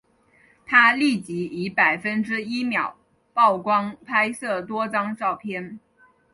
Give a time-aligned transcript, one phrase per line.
[0.65, 2.95] 他立即以百分之一秒
[3.35, 5.79] 曝光拍摄多张照片。